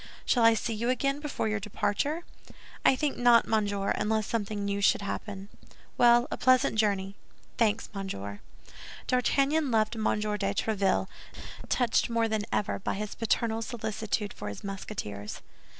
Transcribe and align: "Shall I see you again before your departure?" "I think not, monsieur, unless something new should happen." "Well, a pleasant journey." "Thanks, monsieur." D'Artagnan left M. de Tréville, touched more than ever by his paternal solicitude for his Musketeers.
"Shall 0.25 0.43
I 0.43 0.55
see 0.55 0.73
you 0.73 0.89
again 0.89 1.19
before 1.19 1.47
your 1.47 1.59
departure?" 1.59 2.23
"I 2.83 2.95
think 2.95 3.17
not, 3.17 3.47
monsieur, 3.47 3.89
unless 3.91 4.25
something 4.25 4.65
new 4.65 4.81
should 4.81 5.03
happen." 5.03 5.49
"Well, 5.95 6.27
a 6.31 6.37
pleasant 6.37 6.75
journey." 6.77 7.15
"Thanks, 7.59 7.87
monsieur." 7.93 8.39
D'Artagnan 9.05 9.69
left 9.69 9.95
M. 9.95 10.01
de 10.05 10.09
Tréville, 10.55 11.07
touched 11.69 12.09
more 12.09 12.27
than 12.27 12.45
ever 12.51 12.79
by 12.79 12.95
his 12.95 13.13
paternal 13.13 13.61
solicitude 13.61 14.33
for 14.33 14.49
his 14.49 14.63
Musketeers. 14.63 15.41